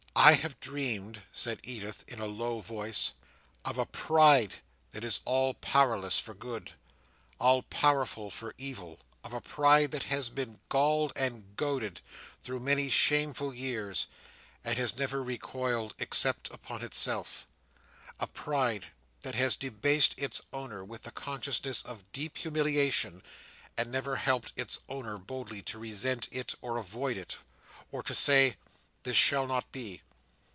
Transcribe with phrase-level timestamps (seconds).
[0.13, 3.13] "I have dreamed," said Edith in a low voice,
[3.65, 4.55] "of a pride
[4.91, 6.73] that is all powerless for good,
[7.39, 12.01] all powerful for evil; of a pride that has been galled and goaded,
[12.43, 14.05] through many shameful years,
[14.65, 17.47] and has never recoiled except upon itself;
[18.19, 18.87] a pride
[19.21, 23.23] that has debased its owner with the consciousness of deep humiliation,
[23.77, 27.37] and never helped its owner boldly to resent it or avoid it,
[27.91, 28.55] or to say,
[29.03, 29.99] 'This shall not be!